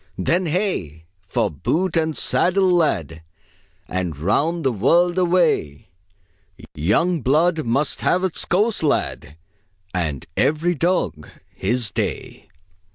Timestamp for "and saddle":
1.95-2.71